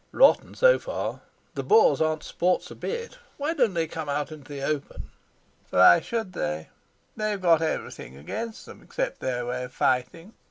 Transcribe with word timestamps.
"Rotten, 0.11 0.55
so 0.55 0.79
far. 0.79 1.21
The 1.53 1.61
Boers 1.61 2.01
aren't 2.01 2.23
sports 2.23 2.71
a 2.71 2.75
bit. 2.75 3.19
Why 3.37 3.53
don't 3.53 3.75
they 3.75 3.85
come 3.85 4.09
out 4.09 4.31
into 4.31 4.51
the 4.51 4.63
open?" 4.63 5.11
"Why 5.69 6.01
should 6.01 6.33
they? 6.33 6.69
They've 7.15 7.39
got 7.39 7.61
everything 7.61 8.17
against 8.17 8.65
them 8.65 8.81
except 8.81 9.19
their 9.19 9.45
way 9.45 9.63
of 9.65 9.73
fighting. 9.73 10.33